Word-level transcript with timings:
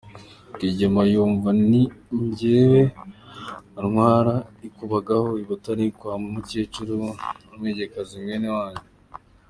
Rwigema 0.53 1.01
yumva 1.13 1.49
ni 1.69 1.83
jyewe 2.37 2.81
antwara 3.79 4.33
ikubagahu 4.67 5.29
I 5.41 5.43
Butare 5.49 5.85
kwa 5.97 6.07
wa 6.11 6.15
mukecuru, 6.23 6.95
umwegakazi 7.53 8.15
mwene 8.23 8.49
wanyu. 8.57 8.85